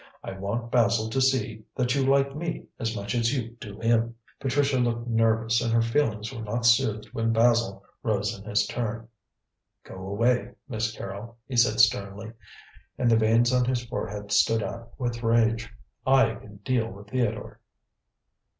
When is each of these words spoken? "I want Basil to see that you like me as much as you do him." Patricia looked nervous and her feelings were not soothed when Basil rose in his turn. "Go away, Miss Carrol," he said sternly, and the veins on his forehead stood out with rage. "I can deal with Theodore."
"I 0.23 0.31
want 0.31 0.71
Basil 0.71 1.11
to 1.11 1.21
see 1.21 1.63
that 1.75 1.93
you 1.93 2.03
like 2.03 2.35
me 2.35 2.65
as 2.79 2.95
much 2.95 3.13
as 3.13 3.37
you 3.37 3.51
do 3.61 3.79
him." 3.79 4.15
Patricia 4.39 4.79
looked 4.79 5.07
nervous 5.07 5.61
and 5.61 5.71
her 5.71 5.81
feelings 5.83 6.33
were 6.33 6.41
not 6.41 6.65
soothed 6.65 7.13
when 7.13 7.31
Basil 7.31 7.83
rose 8.01 8.35
in 8.35 8.43
his 8.43 8.65
turn. 8.65 9.07
"Go 9.83 9.93
away, 9.93 10.55
Miss 10.67 10.91
Carrol," 10.91 11.37
he 11.47 11.55
said 11.55 11.79
sternly, 11.79 12.31
and 12.97 13.11
the 13.11 13.15
veins 13.15 13.53
on 13.53 13.65
his 13.65 13.85
forehead 13.85 14.31
stood 14.31 14.63
out 14.63 14.91
with 14.99 15.21
rage. 15.21 15.71
"I 16.03 16.33
can 16.33 16.55
deal 16.65 16.87
with 16.89 17.11
Theodore." 17.11 17.59